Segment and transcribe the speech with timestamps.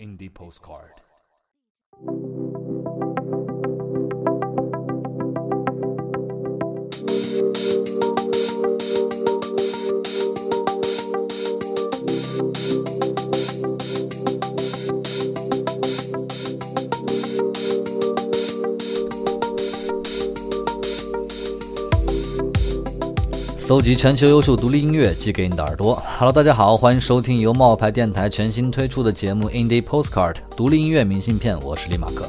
[0.00, 1.19] 冒牌电台 Indie Postcard。
[23.70, 25.94] 搜集全球优秀独立音乐，寄给你的耳朵。
[26.18, 31.56] Hello，大家好，欢迎收听由冒牌电台全新推出的节目《Indie Postcard》独立音乐明信片。
[31.60, 32.26] 我是李马克。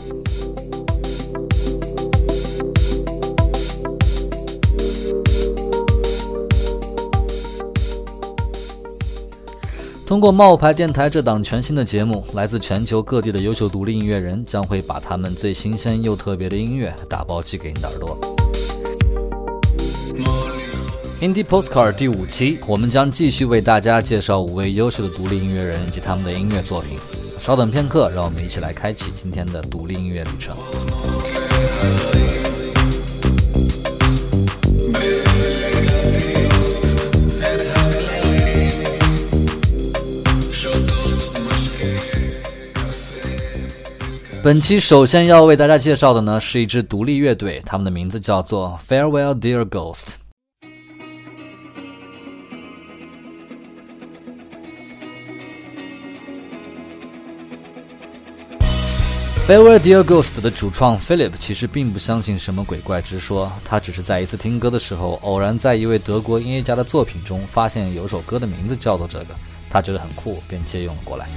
[10.05, 18.15] 通过冒牌电台这档全新的节目，来自全球各地的优秀独立音乐人将会把他们最新鲜又特别的音乐打包寄给你的耳朵。
[21.22, 26.98] Indie Postcard 第五期，我们将继续为大家介绍五位优秀的独立音乐人以及他们的音乐作品。
[27.38, 30.55] 稍等片刻，让我们一起来开启今天的独立音乐旅程。
[44.42, 50.21] 本期首先要为大家介绍的呢，是一支独立乐队，他们的名字叫做 Farewell Dear Ghost。
[59.52, 69.35] Farewell Dear Ghost 的主创 Philip 其实并不相信什么鬼怪之说，他只是在一次听歌的时候，偶然在一位德国音乐家的作品中发现有首歌的名字叫做这个，
[69.69, 71.28] 他觉得很酷，便借用了过来。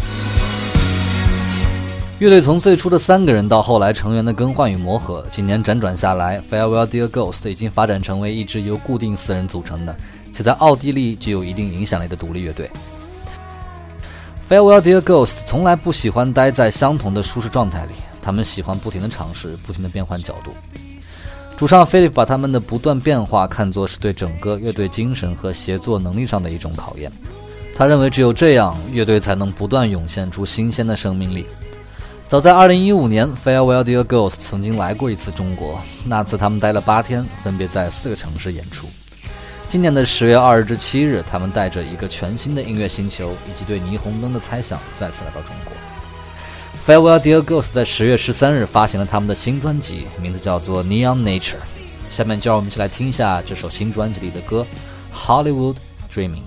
[2.21, 9.97] 乐队从最初的三个人到后来成员的更换与磨合，几年辗转下来，Farewell Dear Ghost 已经发展成为一支由固定四人组成的，
[10.33, 12.71] 且在奥地利具有一定影响力的独立乐队。
[14.49, 17.93] Farewell Dear Ghost 从来不喜欢待在相同的舒适状态里，
[18.25, 20.51] 他们喜欢不停的尝试，不停的变换角度。
[21.57, 27.12] 主唱 Philip 把他们的不断变化看作是对整个乐队精神和协作能力上的一种考验。
[27.77, 31.45] 他认为只有这样，乐队才能不断涌现出新鲜的生命力。
[32.27, 38.89] 早在2015年，Farewell Dear Ghost 曾经来过一次中国，那次他们待了八天，分别在四个城市演出。
[39.69, 45.73] 今年的十月二日至七日，他们带着一个全新的音乐星球以及对霓虹灯的猜想，再次来到中国。
[46.87, 51.57] Farewell Dear Ghost 在十月十三日发行了他们的新专辑，名字叫做 Neon Nature。
[52.11, 54.67] 下面就让我们一起来听一下这首新专辑里的歌
[55.17, 55.77] 《Hollywood
[56.12, 56.43] Dreaming》。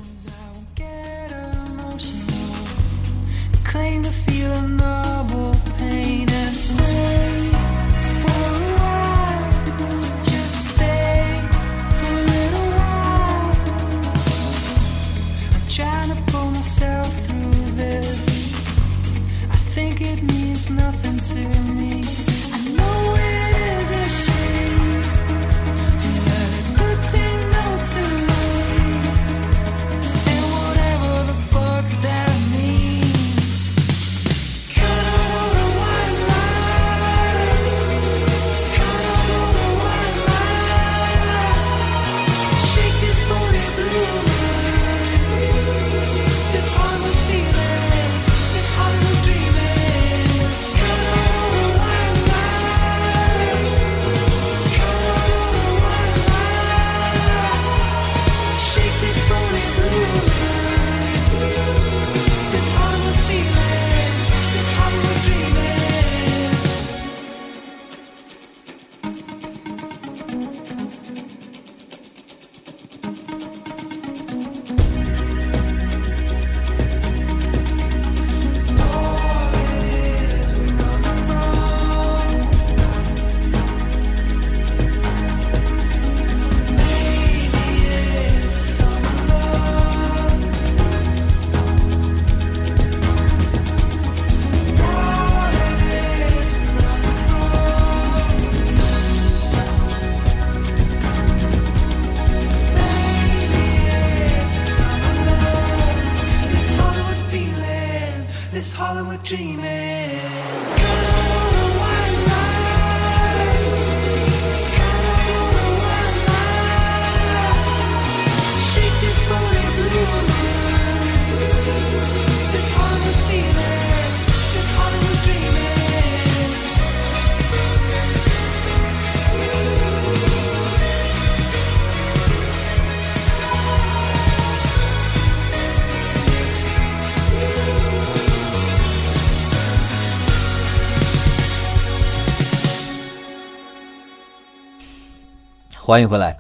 [145.88, 146.38] 欢迎回来。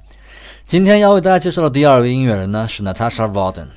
[0.66, 3.68] 今天要为大家介绍的第二位音乐人呢是 Natasha Walden。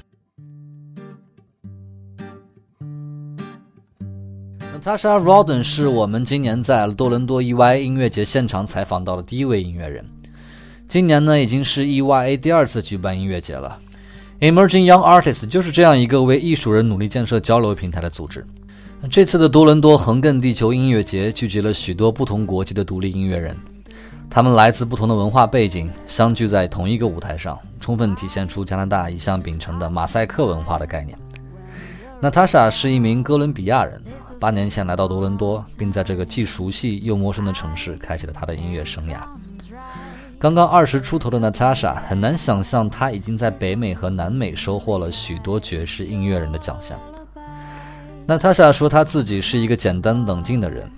[4.75, 10.05] Natasha Walden 是我们今年在多伦多 EY 音乐节现场采访到的第一位音乐人。
[10.89, 13.79] 今年呢已经是 EYA 第二次举办音乐节了。
[14.41, 18.45] Emerging Young Artists 就是这样一个为艺术人努力建设交流平台的组织。
[19.09, 23.57] 这次的多伦多横亘地球音乐节聚集了许多不同国籍的独立音乐人，
[24.33, 31.19] 他们来自不同的文化背景，相聚在同一个舞台上，充分体现出加拿大一向秉承的马赛克文化的概念。
[32.21, 34.01] 娜塔莎是一名哥伦比亚人，
[34.39, 39.17] 八年前来到多伦多，并在这个既熟悉又陌生的城市开启了他的音乐生涯。
[40.39, 46.97] 刚刚二十出头的娜塔莎很难想象，她已经在北美和南美收获了许多爵士音乐人的奖项。
[48.27, 50.89] 娜塔莎说，她自己是一个简单冷静的人，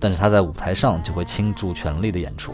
[0.00, 2.52] 但是她在舞台上就会倾注全力的演出，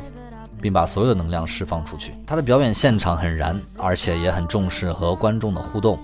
[0.60, 2.14] 并把所有的能量释放出去。
[2.26, 5.98] 他的表演现场很燃，而且也很重视和观众的互动。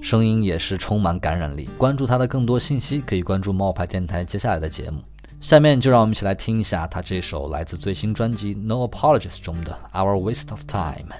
[0.00, 1.68] 声音也是充满感染力。
[1.76, 5.02] 关注他的更多信息，可以关注冒牌电台接下来的节目。
[5.40, 11.14] 下面就让我们一起来听一下他这首来自最新专辑《No Apologies》中的《Our Waste of Time》。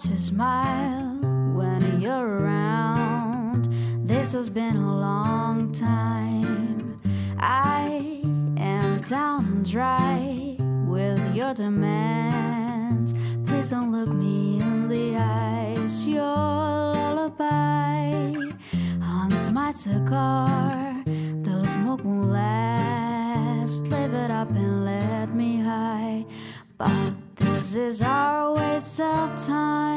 [0.00, 1.18] To smile
[1.54, 3.66] when you're around.
[4.06, 7.00] This has been a long time.
[7.40, 8.22] I
[8.56, 10.56] am down and dry
[10.86, 13.12] with your demands.
[13.44, 16.06] Please don't look me in the eyes.
[16.06, 18.12] Your lullaby
[19.02, 21.02] haunts my cigar.
[21.06, 23.84] The smoke won't last.
[23.86, 26.24] Live it up and let me high.
[26.76, 29.87] But this is our waste of time.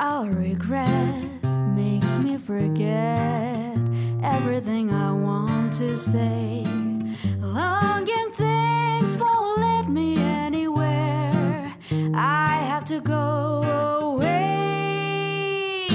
[0.00, 1.42] Our regret,
[1.76, 3.76] makes me forget
[4.22, 6.64] everything I want to say.
[7.38, 11.76] Longing things won't lead me anywhere.
[12.14, 13.60] I have to go
[14.14, 15.86] away.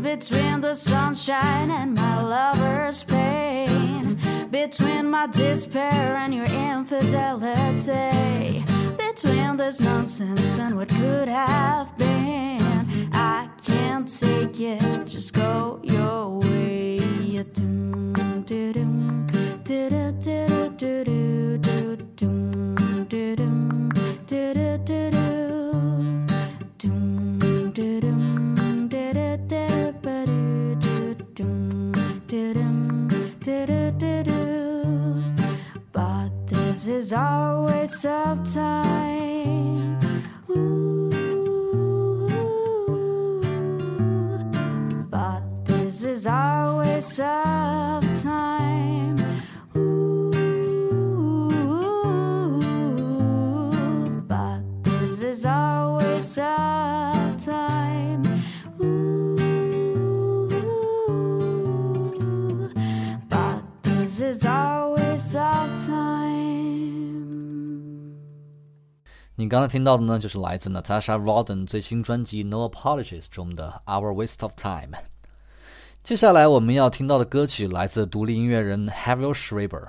[0.00, 4.18] between the sunshine and my lover's pain,
[4.50, 8.64] between my despair and your infidelity,
[8.96, 12.47] between this nonsense and what could have been.
[13.98, 16.98] Can't take it, just go your way.
[69.40, 74.98] 你刚才听到的呢，就是来自 Natasha Roden 最新专辑《No Apologies》中的《Our Waste of Time》。
[76.02, 79.84] 接下来我们要听到的歌曲来自独立音乐人 Havel Schreiber。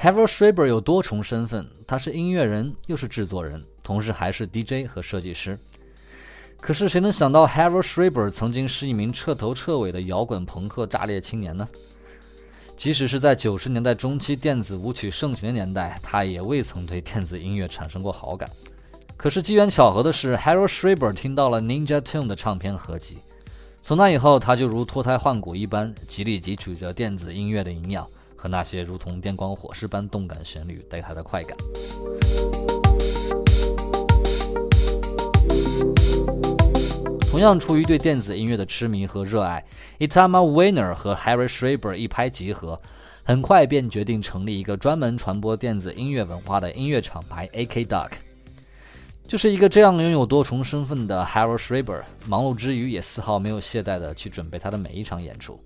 [0.00, 5.58] Havel Schreiber 有多重身份，他是音乐人，又是制作人，同时还是 DJ 和设计师。
[6.58, 11.68] 可是谁能想到 Havel Schreiber 曾经是一名彻头彻尾的摇滚朋克炸裂青年呢？
[12.76, 18.50] 即使是在九十年代中期电子舞曲盛行的年代，他也未曾对电子音乐产生过好感。
[19.16, 23.18] 可是机缘巧合的是，Harold Schreiber 听到了 Ninja Tune 的唱片合集，
[23.80, 31.56] 从那以后，他就如脱胎换骨一般，极力汲取着电子音乐的营养和那些如同电光火石般动感旋律带来的快感。
[37.42, 39.64] 同样出于对电子音乐的痴迷和热爱
[39.98, 42.80] ，Itama Weiner 和 Harry Schreiber 一拍即合，
[43.24, 48.10] 很快便决定成立一个专门传播电子音乐文化的音乐厂牌 AK Duck。
[49.26, 55.60] 就是一个这样拥有多重身份的 Harry Schreiber，忙碌之余也丝毫没有懈怠地去准备他的每一场演出。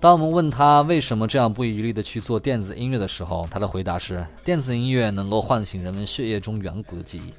[0.00, 7.32] 当我们问他为什么这样不遗余力地去做电子音乐的时候，他的回答是：电子音乐能够唤醒人们血液中远古的记忆。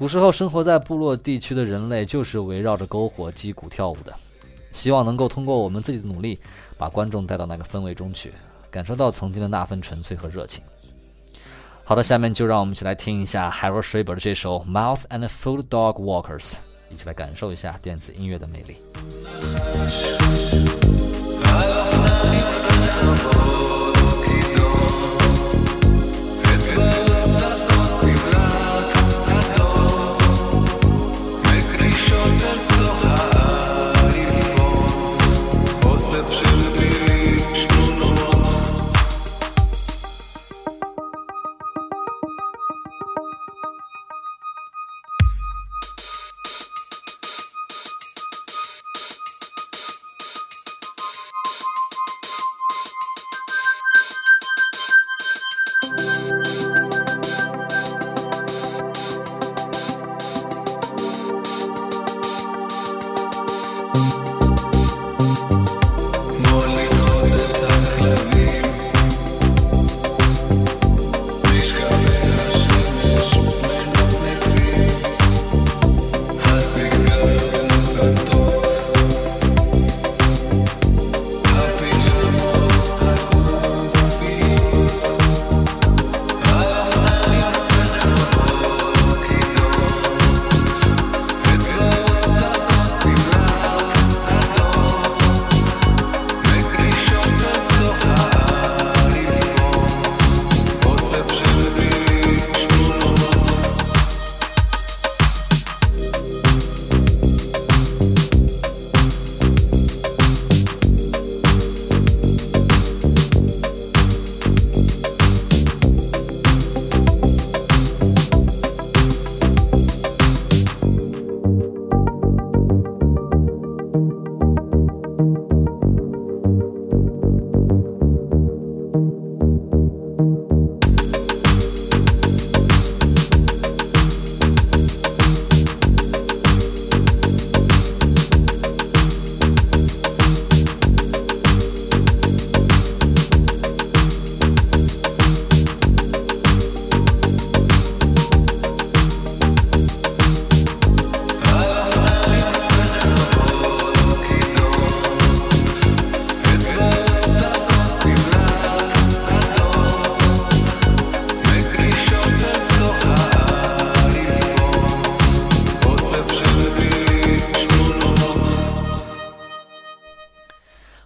[0.00, 4.10] 古时候生活在部落地区的人类就是围绕着篝火击鼓跳舞的。
[4.72, 6.40] 希望能够通过我们自己的努力，
[6.78, 8.32] 把观众带到那个氛围中去，
[8.70, 10.64] 感受到曾经的那份纯粹和热情。
[11.84, 16.52] 好的，下面就让我们一起来听一下 Harold Shriver 的这首《Mouth and Food Dog Walkers》，
[16.88, 18.76] 一起来感受一下电子音乐的魅力。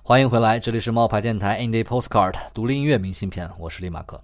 [0.07, 4.21] 欢迎回来，这里是冒牌电台 Indie Postcard 独立音乐明信片，我是李马克。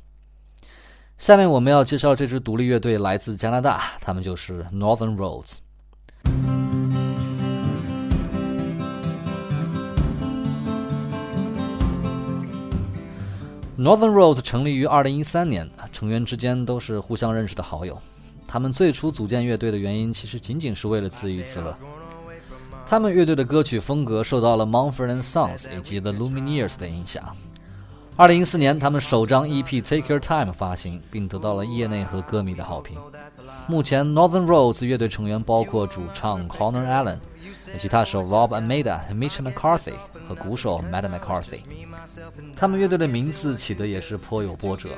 [1.16, 5.60] 下面我们要介绍这支独立乐队来自加拿大，他们就是 Northern Roads。
[13.78, 17.98] Northern Roads 成立于2013年，成员之间都是互相认识的好友。
[18.46, 21.74] 他们最初组建乐队的原因，其实仅仅是为了自娱自乐。
[22.90, 27.22] 他们乐队的歌曲风格受到了 Mumford and Sons 以及 The Lumineers 的影响。
[28.16, 32.98] 二零一四年，他们首张 EP《Take Your Time》发行，并得到了业内和歌迷的好评。
[33.68, 37.18] 目前，Northern Roads 乐队成员包括主唱 Connor Allen、
[37.78, 39.94] 吉他手 Rob Ameda、Mitch McCarthy
[40.26, 41.60] 和鼓手 Matt McCarthy。
[42.56, 44.90] 他们乐队的名字起的也是颇有波折。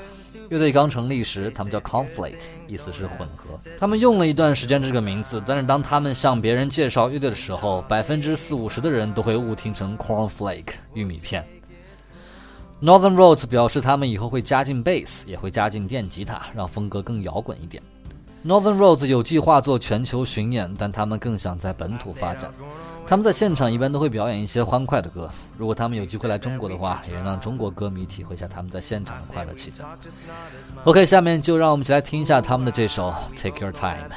[0.49, 3.59] 乐队刚成立时，他们叫 Conflict，意思是混合。
[3.79, 11.47] 他们用了一段时间这个名字，但是当他们向别人介绍乐队的时候，百分之四五十的人都会误听成 Cornflake 玉米片。
[12.83, 17.83] Northern Roads 表示他们以后会加进 bass，也会加进电吉他，让风格更摇滚一点。
[18.45, 22.51] Northern Roads 有计划做全球巡演，但他们更想在本土发展。
[23.07, 25.31] 他们在现场一般都会表演一些欢快的歌。
[25.57, 29.85] 如果他们有机会来中国的话，也能让中国歌迷体会一下他们在现场的快乐气氛。
[30.83, 34.09] OK，下面就让我们一起来听一下他们的这首《Take Your Time》。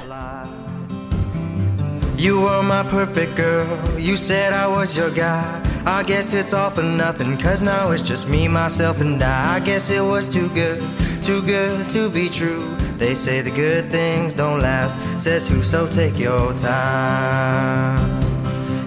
[2.18, 3.66] You were my perfect girl,
[3.96, 5.44] you said I was your guy.
[5.84, 9.58] I guess it's all for nothing, cause now it's just me, myself, and I.
[9.58, 10.82] I guess it was too good,
[11.22, 12.64] too good to be true.
[12.98, 18.16] They say the good things don't last, says who, so take your time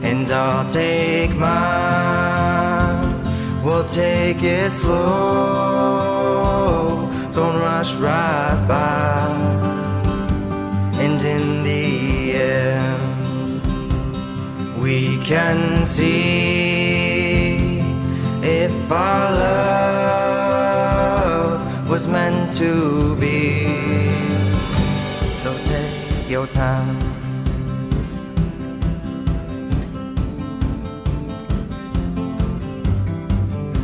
[0.04, 3.14] and I'll take mine.
[3.64, 4.98] We'll take it slow,
[7.32, 9.28] don't rush right by.
[11.04, 13.62] And in the end,
[14.82, 16.80] we can see
[18.42, 20.30] if our love
[21.90, 23.89] was meant to be.
[26.52, 27.00] Time.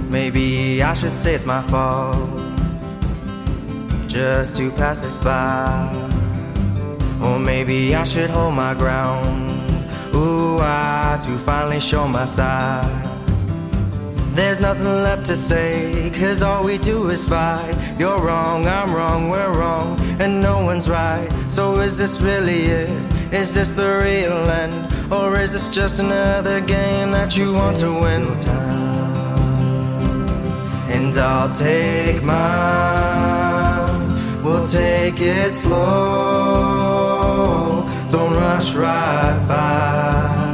[0.09, 2.15] Maybe I should say it's my fault
[4.07, 5.91] just to pass this by.
[7.21, 9.51] Or maybe I should hold my ground.
[10.15, 13.14] Ooh, I to finally show my side.
[14.35, 17.73] There's nothing left to say, cause all we do is fight.
[17.97, 21.29] You're wrong, I'm wrong, we're wrong, and no one's right.
[21.47, 22.89] So is this really it?
[23.33, 24.91] Is this the real end?
[25.09, 28.25] Or is this just another game that you want to win?
[30.91, 33.13] And I'll take mine,
[34.43, 35.77] we'll take it slow,
[38.09, 40.44] don't rush right by.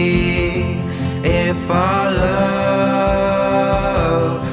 [1.25, 3.41] if our love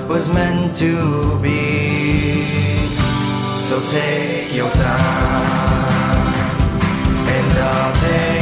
[0.09, 2.43] was meant to be.
[3.69, 6.27] So take your time,
[7.37, 8.34] and I'll take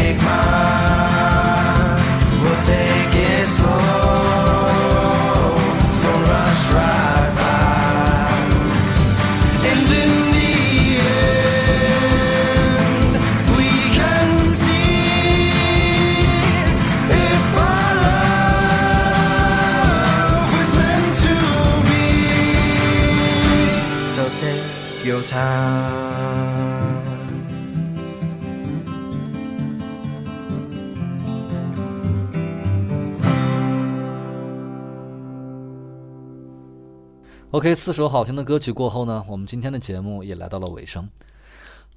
[37.63, 41.09] OK，四首好听的歌曲过后呢，我们今天的节目也来到了尾声。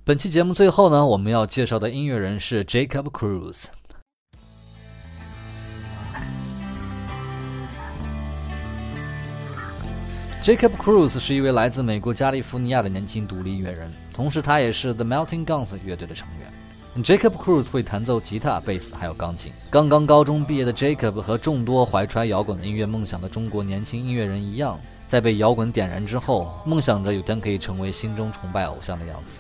[0.03, 3.65] 本期节目最后呢，我们要介绍的音乐人是 Jacob Cruz。
[10.43, 17.03] Jacob Cruz 是一位来自美国加利福尼亚的年轻独立音乐人，同时他也是 The Melting Guns 乐队的成员。
[17.03, 19.51] Jacob Cruz 会弹奏吉他、贝斯还有钢琴。
[19.71, 29.39] 刚刚高中毕业的 Jacob 和众多怀揣摇滚音乐梦想的中国年轻音乐人一样，在被摇滚点燃之后，梦想着有天可以成为心中崇拜偶像的样子。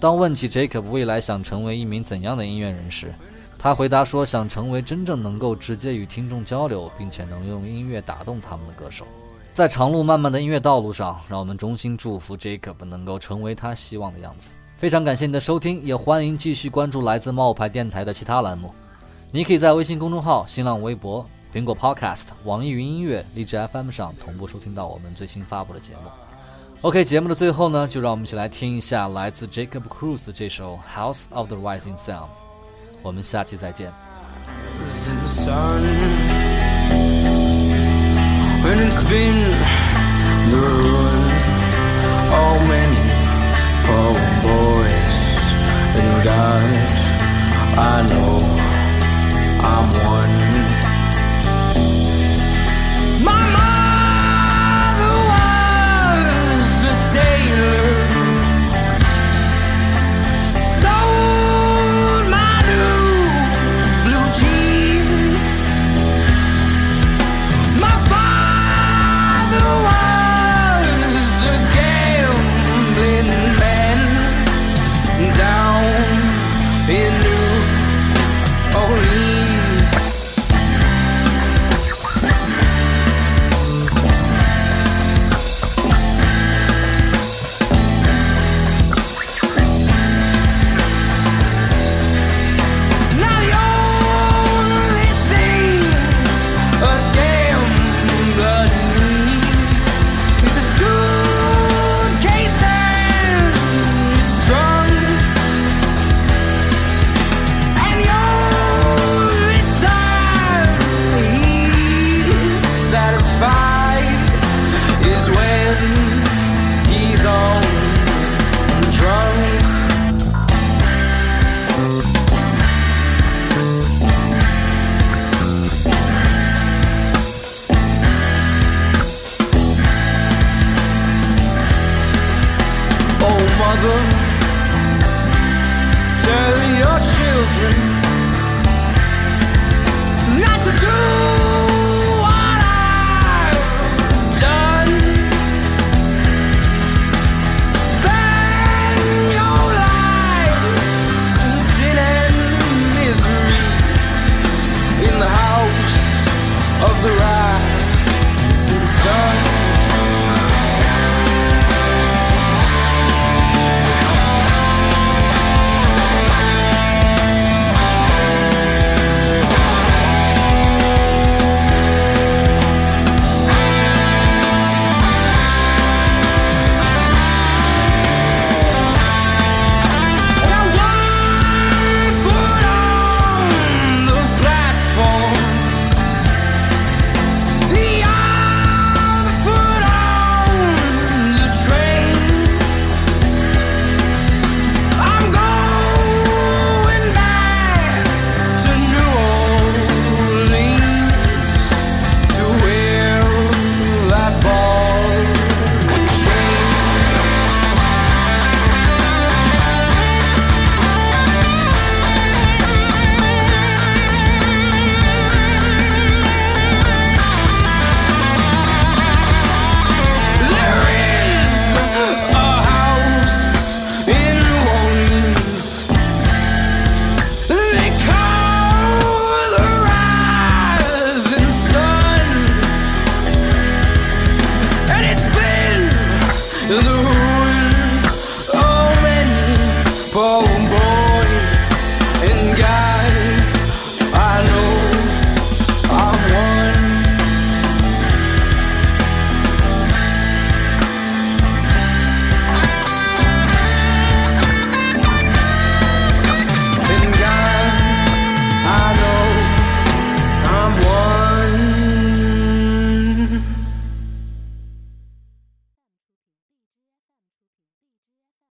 [0.00, 3.14] 当问起 Jacob 未来想成为一名怎样的音乐人时，
[3.58, 9.06] 他回答说：“想成为真正能够直接与听众交流，并且能用音乐打动他们的歌手。”
[9.54, 14.52] 在长路漫漫的音乐道路上，让我们衷心祝福 Jacob 能够成为他希望的样子。
[14.76, 18.74] 非常感谢你的收听，也欢迎继续关注来自冒牌电台的其他栏目。
[19.30, 26.09] 你可以在微信公众号、新浪微博、苹果 Podcast、网易云音乐、荔枝 FM 上同步收听到我们最新发布的节目。
[26.81, 32.15] OK，节目的最后呢，就让我们一起来听一下来自 Jacob Cruz 的这首《House of the Rising Sun》。
[33.01, 33.91] 我们下期再见。
[35.09, 35.81] in the sun
[38.63, 39.57] when it's been
[40.49, 41.19] the ruin
[42.31, 43.05] all many
[43.85, 45.15] poor boys
[45.95, 46.99] and guys
[47.77, 48.41] I know
[49.61, 50.35] I'm one